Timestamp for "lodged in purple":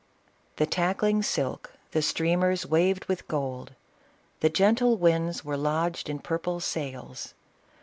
5.57-6.59